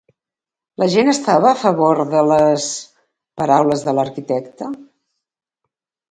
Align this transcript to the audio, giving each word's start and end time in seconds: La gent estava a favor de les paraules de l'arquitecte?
La 0.83 0.85
gent 0.91 1.09
estava 1.11 1.49
a 1.49 1.57
favor 1.63 1.99
de 2.13 2.23
les 2.29 2.65
paraules 3.41 3.83
de 3.89 3.93
l'arquitecte? 3.99 4.71